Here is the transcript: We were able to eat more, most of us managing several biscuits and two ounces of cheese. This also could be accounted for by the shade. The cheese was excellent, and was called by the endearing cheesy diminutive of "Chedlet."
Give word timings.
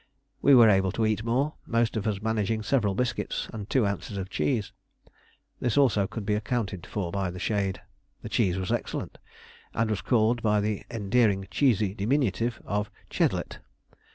We 0.41 0.55
were 0.55 0.67
able 0.67 0.91
to 0.93 1.05
eat 1.05 1.23
more, 1.23 1.53
most 1.67 1.95
of 1.95 2.07
us 2.07 2.23
managing 2.23 2.63
several 2.63 2.95
biscuits 2.95 3.47
and 3.53 3.69
two 3.69 3.85
ounces 3.85 4.17
of 4.17 4.31
cheese. 4.31 4.71
This 5.59 5.77
also 5.77 6.07
could 6.07 6.25
be 6.25 6.33
accounted 6.33 6.87
for 6.87 7.11
by 7.11 7.29
the 7.29 7.37
shade. 7.37 7.79
The 8.23 8.29
cheese 8.29 8.57
was 8.57 8.71
excellent, 8.71 9.19
and 9.75 9.91
was 9.91 10.01
called 10.01 10.41
by 10.41 10.59
the 10.59 10.83
endearing 10.89 11.45
cheesy 11.51 11.93
diminutive 11.93 12.63
of 12.65 12.89
"Chedlet." 13.11 13.59